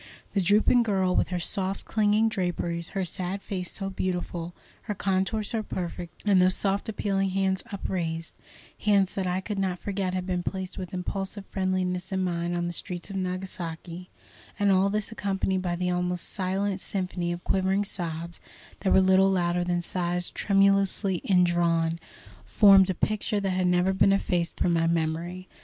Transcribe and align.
The 0.33 0.41
drooping 0.41 0.81
girl, 0.81 1.15
with 1.15 1.27
her 1.27 1.37
soft, 1.37 1.85
clinging 1.85 2.27
draperies, 2.27 2.87
her 2.97 3.05
sad 3.05 3.43
face 3.43 3.71
so 3.71 3.91
beautiful, 3.91 4.55
her 4.89 4.95
contour 4.95 5.43
so 5.43 5.61
perfect, 5.61 6.23
and 6.25 6.41
those 6.41 6.55
soft 6.55 6.89
appealing 6.89 7.29
hands 7.29 7.61
upraised, 7.71 8.33
hands 8.79 9.13
that 9.13 9.27
I 9.27 9.41
could 9.41 9.59
not 9.59 9.77
forget 9.77 10.15
had 10.15 10.25
been 10.25 10.41
placed 10.41 10.75
with 10.79 10.91
impulsive 10.91 11.45
friendliness 11.51 12.11
in 12.11 12.23
mine 12.23 12.57
on 12.57 12.65
the 12.65 12.73
streets 12.73 13.11
of 13.11 13.15
Nagasaki, 13.15 14.09
and 14.57 14.71
all 14.71 14.89
this 14.89 15.11
accompanied 15.11 15.61
by 15.61 15.75
the 15.75 15.91
almost 15.91 16.27
silent 16.29 16.79
symphony 16.81 17.31
of 17.31 17.43
quivering 17.43 17.85
sobs 17.85 18.41
that 18.79 18.91
were 18.91 19.01
little 19.01 19.29
louder 19.29 19.63
than 19.63 19.83
sighs 19.83 20.31
tremulously 20.31 21.17
indrawn, 21.25 21.99
formed 22.43 22.89
a 22.89 22.95
picture 22.95 23.39
that 23.39 23.51
has 23.51 23.67
never 23.67 23.93
been 23.93 24.13
effaced 24.13 24.59
from 24.59 24.73
my 24.73 24.87
memory. 24.87 25.47